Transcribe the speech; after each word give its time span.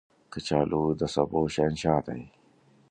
کچالو 0.33 0.83
د 0.99 1.01
سبو 1.13 1.41
شهنشاه 1.55 2.01
دی 2.07 2.21